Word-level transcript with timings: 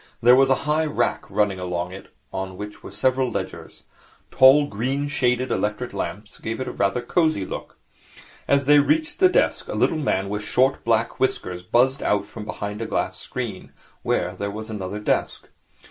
There 0.19 0.35
was 0.35 0.49
a 0.49 0.55
high 0.65 0.87
rack 0.87 1.29
running 1.29 1.59
along 1.59 1.91
it, 1.91 2.07
on 2.33 2.57
which 2.57 2.81
were 2.81 2.89
several 2.89 3.29
ledgers. 3.29 3.83
Tall, 4.31 4.65
green 4.65 5.07
shaded 5.07 5.51
electric 5.51 5.93
lamps 5.93 6.39
gave 6.39 6.59
it 6.59 6.63
rather 6.71 7.01
a 7.01 7.05
cosy 7.05 7.45
look. 7.45 7.77
As 8.47 8.65
they 8.65 8.79
reached 8.79 9.19
the 9.19 9.29
desk, 9.29 9.67
a 9.67 9.75
little 9.75 9.99
man 9.99 10.27
with 10.27 10.41
short, 10.43 10.83
black 10.83 11.19
whiskers 11.19 11.61
buzzed 11.61 12.01
out 12.01 12.25
from 12.25 12.45
behind 12.45 12.81
a 12.81 12.87
glass 12.87 13.19
screen, 13.19 13.73
where 14.01 14.33
there 14.33 14.49
was 14.49 14.71
another 14.71 14.97
desk. 14.99 15.47